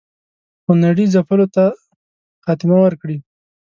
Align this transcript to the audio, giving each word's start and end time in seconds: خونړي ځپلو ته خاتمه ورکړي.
خونړي 0.63 1.05
ځپلو 1.13 1.47
ته 1.55 1.63
خاتمه 2.45 2.77
ورکړي. 2.81 3.17